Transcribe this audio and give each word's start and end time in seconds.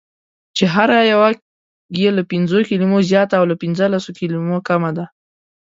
چې 0.57 0.65
هره 0.75 0.97
یوه 1.11 1.29
یې 2.01 2.09
له 2.17 2.23
پنځو 2.31 2.57
کلمو 2.69 2.97
زیاته 3.09 3.33
او 3.39 3.45
له 3.51 3.55
پنځلسو 3.63 4.09
کلمو 4.19 4.57
کمه 4.67 4.91
ده: 4.97 5.05